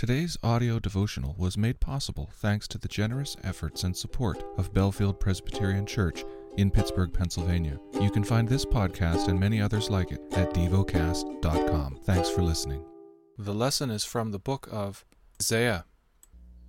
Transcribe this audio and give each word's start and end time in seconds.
Today's 0.00 0.38
audio 0.42 0.78
devotional 0.78 1.34
was 1.36 1.58
made 1.58 1.78
possible 1.78 2.30
thanks 2.36 2.66
to 2.68 2.78
the 2.78 2.88
generous 2.88 3.36
efforts 3.44 3.84
and 3.84 3.94
support 3.94 4.42
of 4.56 4.72
Bellefield 4.72 5.20
Presbyterian 5.20 5.84
Church 5.84 6.24
in 6.56 6.70
Pittsburgh, 6.70 7.12
Pennsylvania. 7.12 7.78
You 8.00 8.10
can 8.10 8.24
find 8.24 8.48
this 8.48 8.64
podcast 8.64 9.28
and 9.28 9.38
many 9.38 9.60
others 9.60 9.90
like 9.90 10.10
it 10.10 10.22
at 10.32 10.54
devocast.com. 10.54 11.98
Thanks 12.04 12.30
for 12.30 12.40
listening. 12.40 12.82
The 13.36 13.52
lesson 13.52 13.90
is 13.90 14.02
from 14.02 14.30
the 14.30 14.38
book 14.38 14.70
of 14.72 15.04
Isaiah. 15.38 15.84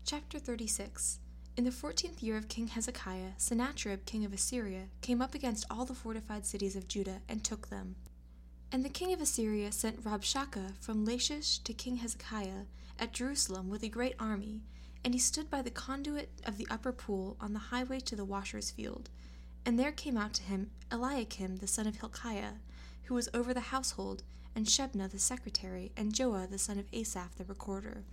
Chapter 0.03 0.37
36 0.37 1.19
In 1.55 1.63
the 1.63 1.71
fourteenth 1.71 2.21
year 2.21 2.35
of 2.35 2.49
King 2.49 2.67
Hezekiah, 2.67 3.35
Sennacherib, 3.37 4.03
king 4.03 4.25
of 4.25 4.33
Assyria, 4.33 4.87
came 4.99 5.21
up 5.21 5.35
against 5.35 5.65
all 5.69 5.85
the 5.85 5.93
fortified 5.93 6.45
cities 6.45 6.75
of 6.75 6.89
Judah 6.89 7.21
and 7.29 7.41
took 7.45 7.69
them. 7.69 7.95
And 8.73 8.85
the 8.85 8.89
king 8.89 9.11
of 9.11 9.19
Assyria 9.19 9.69
sent 9.73 10.01
Rabshakeh 10.01 10.77
from 10.79 11.03
Lachish 11.03 11.57
to 11.59 11.73
King 11.73 11.97
Hezekiah 11.97 12.63
at 12.97 13.11
Jerusalem 13.11 13.69
with 13.69 13.83
a 13.83 13.89
great 13.89 14.15
army, 14.17 14.61
and 15.03 15.13
he 15.13 15.19
stood 15.19 15.49
by 15.49 15.61
the 15.61 15.69
conduit 15.69 16.29
of 16.45 16.57
the 16.57 16.67
upper 16.69 16.93
pool 16.93 17.35
on 17.41 17.51
the 17.51 17.59
highway 17.59 17.99
to 17.99 18.15
the 18.15 18.23
washer's 18.23 18.71
field. 18.71 19.09
And 19.65 19.77
there 19.77 19.91
came 19.91 20.17
out 20.17 20.33
to 20.35 20.43
him 20.43 20.71
Eliakim 20.89 21.57
the 21.57 21.67
son 21.67 21.85
of 21.85 21.97
Hilkiah, 21.97 22.53
who 23.03 23.15
was 23.15 23.27
over 23.33 23.53
the 23.53 23.59
household, 23.59 24.23
and 24.55 24.65
Shebna 24.65 25.11
the 25.11 25.19
secretary, 25.19 25.91
and 25.97 26.13
Joah 26.13 26.49
the 26.49 26.57
son 26.57 26.79
of 26.79 26.85
Asaph 26.93 27.35
the 27.35 27.43
recorder. 27.43 28.03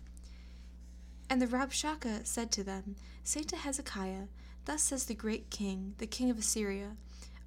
And 1.30 1.40
the 1.40 1.46
Rabshakeh 1.46 2.26
said 2.26 2.50
to 2.52 2.64
them, 2.64 2.96
Say 3.22 3.44
to 3.44 3.56
Hezekiah, 3.56 4.26
Thus 4.64 4.82
says 4.82 5.04
the 5.04 5.14
great 5.14 5.50
king, 5.50 5.94
the 5.98 6.06
king 6.06 6.30
of 6.30 6.38
Assyria, 6.38 6.96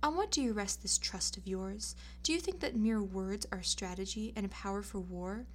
On 0.03 0.15
what 0.15 0.31
do 0.31 0.41
you 0.41 0.51
rest 0.51 0.81
this 0.81 0.97
trust 0.97 1.37
of 1.37 1.45
yours? 1.45 1.95
Do 2.23 2.33
you 2.33 2.39
think 2.39 2.59
that 2.61 2.75
mere 2.75 3.03
words 3.03 3.45
are 3.51 3.59
a 3.59 3.63
strategy 3.63 4.33
and 4.35 4.43
a 4.43 4.49
power 4.49 4.81
for 4.81 4.99
war? 4.99 5.45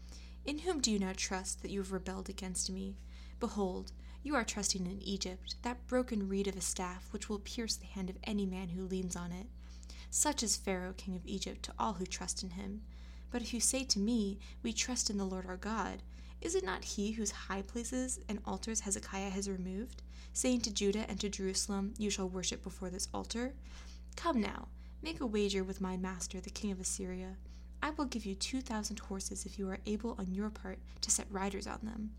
In 0.45 0.59
whom 0.59 0.81
do 0.81 0.93
you 0.93 1.01
now 1.01 1.15
trust 1.17 1.63
that 1.63 1.73
you 1.73 1.81
have 1.81 1.91
rebelled 1.91 2.29
against 2.29 2.71
me? 2.71 2.97
Behold, 3.41 3.91
you 4.23 4.37
are 4.37 4.45
trusting 4.45 4.87
in 4.87 5.03
Egypt, 5.03 5.57
that 5.63 5.89
broken 5.89 6.29
reed 6.29 6.47
of 6.47 6.57
a 6.57 6.61
staff 6.61 7.09
which 7.13 7.29
will 7.29 7.41
pierce 7.41 7.75
the 7.75 7.87
hand 7.87 8.09
of 8.09 8.19
any 8.23 8.47
man 8.47 8.69
who 8.69 8.87
leans 8.87 9.17
on 9.17 9.33
it. 9.33 9.47
Such 10.11 10.45
is 10.45 10.57
Pharaoh, 10.57 10.95
king 10.97 11.17
of 11.17 11.27
Egypt, 11.27 11.65
to 11.65 11.75
all 11.77 11.95
who 11.95 12.07
trust 12.07 12.45
in 12.45 12.51
him. 12.51 12.83
But 13.33 13.43
if 13.43 13.53
you 13.53 13.59
say 13.59 13.83
to 13.83 13.99
me, 13.99 14.39
We 14.63 14.73
trust 14.73 15.11
in 15.11 15.19
the 15.19 15.25
Lord 15.25 15.47
our 15.47 15.57
God, 15.57 16.05
is 16.41 16.55
it 16.55 16.65
not 16.65 16.85
he 16.85 17.11
whose 17.11 17.33
high 17.33 17.63
places 17.63 18.21
and 18.29 18.39
altars 18.45 18.81
Hezekiah 18.81 19.31
has 19.31 19.51
removed, 19.51 20.03
saying 20.33 20.61
to 20.61 20.73
Judah 20.73 21.05
and 21.11 21.19
to 21.19 21.29
Jerusalem, 21.29 21.95
You 21.99 22.11
shall 22.11 22.29
worship 22.29 22.63
before 22.63 22.91
this 22.91 23.09
altar? 23.13 23.55
Come 24.17 24.41
now, 24.41 24.69
make 25.03 25.21
a 25.21 25.27
wager 25.27 25.63
with 25.63 25.81
my 25.81 25.97
master, 25.97 26.41
the 26.41 26.51
king 26.51 26.73
of 26.73 26.81
Assyria. 26.81 27.37
I 27.83 27.91
will 27.91 28.07
give 28.07 28.27
you 28.27 28.35
two 28.35 28.61
thousand 28.61 28.99
horses 28.99 29.47
if 29.47 29.59
you 29.59 29.69
are 29.69 29.79
able 29.87 30.17
on 30.19 30.35
your 30.35 30.51
part 30.51 30.79
to 31.03 31.11
set 31.11 31.27
riders 31.31 31.67
on 31.67 31.81
them. 31.83 32.11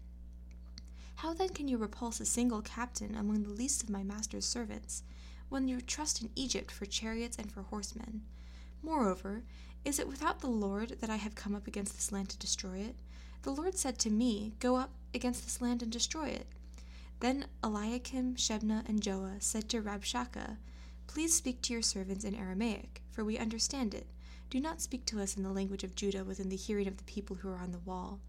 How 1.16 1.34
then 1.34 1.50
can 1.50 1.68
you 1.68 1.78
repulse 1.78 2.20
a 2.20 2.26
single 2.26 2.62
captain 2.62 3.16
among 3.16 3.44
the 3.44 3.50
least 3.50 3.84
of 3.84 3.90
my 3.90 4.04
master's 4.04 4.46
servants, 4.46 5.04
when 5.50 5.68
you 5.68 5.82
trust 5.82 6.22
in 6.22 6.30
Egypt 6.36 6.72
for 6.72 6.86
chariots 6.86 7.38
and 7.38 7.52
for 7.52 7.64
horsemen? 7.64 8.22
Moreover, 8.84 9.42
is 9.84 9.98
it 10.00 10.08
without 10.08 10.40
the 10.40 10.48
Lord 10.48 10.98
that 11.02 11.10
I 11.10 11.16
have 11.16 11.36
come 11.36 11.56
up 11.56 11.68
against 11.68 11.96
this 11.96 12.12
land 12.12 12.30
to 12.30 12.38
destroy 12.38 12.78
it? 12.78 12.96
The 13.42 13.52
Lord 13.52 13.76
said 13.76 13.98
to 14.00 14.12
me, 14.12 14.54
Go 14.60 14.76
up 14.76 14.92
against 15.14 15.44
this 15.44 15.62
land 15.62 15.82
and 15.82 15.92
destroy 15.92 16.28
it. 16.28 16.48
Then 17.20 17.48
Eliakim, 17.64 18.36
Shebna, 18.36 18.88
and 18.88 19.02
Joah 19.02 19.42
said 19.42 19.68
to 19.70 19.82
Rabshakeh, 19.82 20.58
Please 21.08 21.34
speak 21.34 21.62
to 21.64 21.74
your 21.74 21.82
servants 21.82 22.24
in 22.24 22.36
Aramaic, 22.36 23.02
for 23.12 23.24
we 23.24 23.38
understand 23.38 23.96
it. 23.96 24.08
Do 24.50 24.60
not 24.60 24.82
speak 24.82 25.06
to 25.06 25.20
us 25.20 25.36
in 25.36 25.44
the 25.44 25.52
language 25.52 25.84
of 25.84 25.96
Judah 25.96 26.24
within 26.24 26.50
the 26.50 26.56
hearing 26.56 26.88
of 26.88 26.98
the 26.98 27.04
people 27.04 27.38
who 27.38 27.50
are 27.50 27.58
on 27.58 27.72
the 27.72 27.80
wall. 27.80 28.20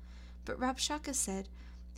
But 0.45 0.59
Rabshakeh 0.59 1.15
said, 1.15 1.49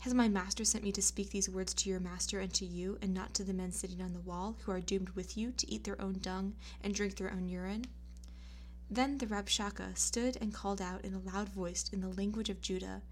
Has 0.01 0.13
my 0.13 0.29
master 0.29 0.65
sent 0.65 0.83
me 0.83 0.93
to 0.93 1.01
speak 1.01 1.31
these 1.31 1.49
words 1.49 1.73
to 1.75 1.89
your 1.89 2.01
master 2.01 2.41
and 2.41 2.53
to 2.55 2.67
you, 2.67 2.99
and 3.01 3.15
not 3.15 3.33
to 3.35 3.45
the 3.45 3.55
men 3.55 3.73
sitting 3.73 4.03
on 4.03 4.13
the 4.13 4.21
wall, 4.21 4.57
who 4.65 4.73
are 4.73 4.81
doomed 4.81 5.11
with 5.11 5.37
you 5.37 5.53
to 5.53 5.71
eat 5.71 5.85
their 5.85 6.01
own 6.01 6.19
dung 6.21 6.55
and 6.83 6.95
drink 6.95 7.17
their 7.17 7.31
own 7.33 7.49
urine? 7.49 7.85
Then 8.91 9.19
the 9.19 9.27
Rabshakeh 9.27 9.97
stood 9.97 10.37
and 10.41 10.53
called 10.53 10.81
out 10.81 11.05
in 11.05 11.15
a 11.15 11.21
loud 11.21 11.49
voice 11.49 11.89
in 11.93 12.01
the 12.01 12.09
language 12.09 12.51
of 12.51 12.61
Judah, 12.61 13.03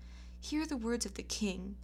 Hear 0.40 0.66
the 0.66 0.76
words 0.76 1.06
of 1.06 1.14
the 1.14 1.22
king, 1.22 1.76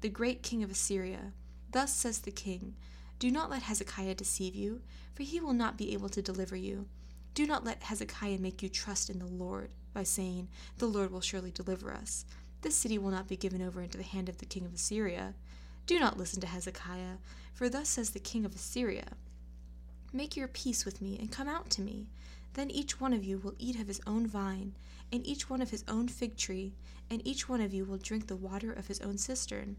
the 0.00 0.08
great 0.08 0.42
king 0.42 0.62
of 0.62 0.70
Assyria. 0.70 1.32
Thus 1.70 1.94
says 1.94 2.20
the 2.20 2.30
king, 2.30 2.74
Do 3.22 3.30
not 3.30 3.50
let 3.50 3.62
Hezekiah 3.62 4.16
deceive 4.16 4.56
you, 4.56 4.80
for 5.14 5.22
he 5.22 5.38
will 5.38 5.52
not 5.52 5.78
be 5.78 5.92
able 5.92 6.08
to 6.08 6.20
deliver 6.20 6.56
you. 6.56 6.88
Do 7.34 7.46
not 7.46 7.62
let 7.64 7.84
Hezekiah 7.84 8.40
make 8.40 8.64
you 8.64 8.68
trust 8.68 9.08
in 9.08 9.20
the 9.20 9.26
Lord, 9.26 9.70
by 9.92 10.02
saying, 10.02 10.48
The 10.78 10.86
Lord 10.86 11.12
will 11.12 11.20
surely 11.20 11.52
deliver 11.52 11.92
us. 11.92 12.24
This 12.62 12.74
city 12.74 12.98
will 12.98 13.12
not 13.12 13.28
be 13.28 13.36
given 13.36 13.62
over 13.62 13.80
into 13.80 13.96
the 13.96 14.02
hand 14.02 14.28
of 14.28 14.38
the 14.38 14.44
king 14.44 14.64
of 14.64 14.74
Assyria. 14.74 15.34
Do 15.86 16.00
not 16.00 16.18
listen 16.18 16.40
to 16.40 16.48
Hezekiah, 16.48 17.18
for 17.54 17.68
thus 17.68 17.90
says 17.90 18.10
the 18.10 18.18
king 18.18 18.44
of 18.44 18.56
Assyria 18.56 19.12
Make 20.12 20.36
your 20.36 20.48
peace 20.48 20.84
with 20.84 21.00
me, 21.00 21.16
and 21.16 21.30
come 21.30 21.46
out 21.46 21.70
to 21.70 21.80
me. 21.80 22.08
Then 22.54 22.72
each 22.72 23.00
one 23.00 23.12
of 23.12 23.22
you 23.22 23.38
will 23.38 23.54
eat 23.56 23.78
of 23.78 23.86
his 23.86 24.00
own 24.04 24.26
vine, 24.26 24.74
and 25.12 25.24
each 25.24 25.48
one 25.48 25.62
of 25.62 25.70
his 25.70 25.84
own 25.86 26.08
fig 26.08 26.36
tree, 26.36 26.74
and 27.08 27.24
each 27.24 27.48
one 27.48 27.60
of 27.60 27.72
you 27.72 27.84
will 27.84 27.98
drink 27.98 28.26
the 28.26 28.34
water 28.34 28.72
of 28.72 28.88
his 28.88 29.00
own 29.00 29.16
cistern, 29.16 29.76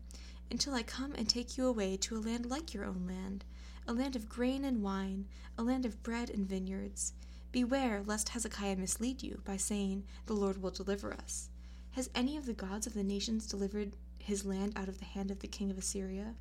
until 0.53 0.75
I 0.75 0.83
come 0.83 1.13
and 1.15 1.27
take 1.27 1.57
you 1.57 1.65
away 1.65 1.97
to 1.97 2.15
a 2.15 2.19
land 2.19 2.45
like 2.45 2.75
your 2.75 2.85
own 2.85 3.07
land, 3.07 3.43
a 3.87 3.91
land 3.91 4.15
of 4.15 4.29
grain 4.29 4.63
and 4.63 4.83
wine, 4.83 5.25
a 5.57 5.63
land 5.63 5.83
of 5.83 6.03
bread 6.03 6.29
and 6.29 6.47
vineyards. 6.47 7.13
Beware 7.51 8.03
lest 8.05 8.29
Hezekiah 8.29 8.75
mislead 8.75 9.23
you 9.23 9.41
by 9.45 9.57
saying, 9.57 10.03
The 10.27 10.35
Lord 10.35 10.61
will 10.61 10.69
deliver 10.69 11.11
us. 11.11 11.49
Has 11.93 12.11
any 12.13 12.37
of 12.37 12.45
the 12.45 12.53
gods 12.53 12.85
of 12.85 12.93
the 12.93 13.03
nations 13.03 13.47
delivered 13.47 13.93
his 14.19 14.45
land 14.45 14.73
out 14.75 14.87
of 14.87 14.99
the 14.99 15.05
hand 15.05 15.31
of 15.31 15.39
the 15.39 15.47
king 15.47 15.71
of 15.71 15.77
Assyria? 15.79 16.35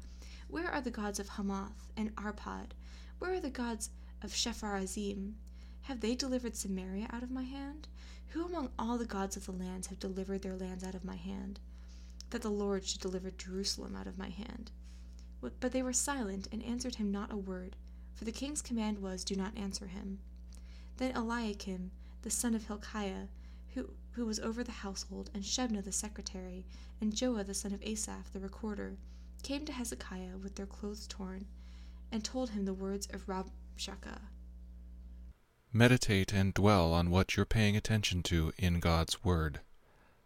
Where 0.46 0.70
are 0.70 0.82
the 0.82 0.90
gods 0.90 1.18
of 1.18 1.30
Hamath 1.30 1.90
and 1.96 2.14
Arpad? 2.16 2.72
Where 3.18 3.32
are 3.32 3.40
the 3.40 3.48
gods 3.48 3.88
of 4.22 4.32
Sepharvaim? 4.32 5.32
Have 5.84 6.00
they 6.00 6.14
delivered 6.14 6.54
Samaria 6.54 7.06
out 7.10 7.22
of 7.22 7.30
my 7.30 7.44
hand? 7.44 7.88
Who 8.28 8.44
among 8.44 8.72
all 8.78 8.98
the 8.98 9.06
gods 9.06 9.38
of 9.38 9.46
the 9.46 9.52
lands 9.52 9.86
have 9.86 9.98
delivered 9.98 10.42
their 10.42 10.56
lands 10.56 10.84
out 10.84 10.94
of 10.94 11.02
my 11.02 11.16
hand? 11.16 11.60
That 12.32 12.40
the 12.40 12.50
Lord 12.50 12.86
should 12.86 13.02
deliver 13.02 13.30
Jerusalem 13.30 13.94
out 13.94 14.06
of 14.06 14.16
my 14.16 14.30
hand. 14.30 14.70
But 15.42 15.72
they 15.72 15.82
were 15.82 15.92
silent 15.92 16.48
and 16.50 16.62
answered 16.62 16.94
him 16.94 17.10
not 17.10 17.30
a 17.30 17.36
word, 17.36 17.76
for 18.14 18.24
the 18.24 18.32
king's 18.32 18.62
command 18.62 19.00
was, 19.00 19.22
Do 19.22 19.36
not 19.36 19.54
answer 19.54 19.86
him. 19.86 20.18
Then 20.96 21.14
Eliakim, 21.14 21.90
the 22.22 22.30
son 22.30 22.54
of 22.54 22.64
Hilkiah, 22.64 23.26
who, 23.74 23.90
who 24.12 24.24
was 24.24 24.40
over 24.40 24.64
the 24.64 24.72
household, 24.72 25.28
and 25.34 25.44
Shebna 25.44 25.84
the 25.84 25.92
secretary, 25.92 26.64
and 27.02 27.12
Joah 27.12 27.44
the 27.44 27.52
son 27.52 27.74
of 27.74 27.82
Asaph 27.82 28.32
the 28.32 28.40
recorder, 28.40 28.96
came 29.42 29.66
to 29.66 29.72
Hezekiah 29.72 30.38
with 30.38 30.54
their 30.54 30.64
clothes 30.64 31.06
torn, 31.06 31.44
and 32.10 32.24
told 32.24 32.48
him 32.50 32.64
the 32.64 32.72
words 32.72 33.06
of 33.12 33.26
Rabshakeh. 33.26 34.22
Meditate 35.70 36.32
and 36.32 36.54
dwell 36.54 36.94
on 36.94 37.10
what 37.10 37.36
you're 37.36 37.44
paying 37.44 37.76
attention 37.76 38.22
to 38.22 38.54
in 38.56 38.80
God's 38.80 39.22
Word. 39.22 39.60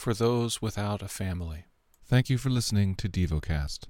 for 0.00 0.14
those 0.14 0.62
without 0.62 1.02
a 1.02 1.08
family. 1.08 1.66
Thank 2.06 2.30
you 2.30 2.38
for 2.38 2.48
listening 2.48 2.94
to 2.96 3.08
DevoCast. 3.08 3.86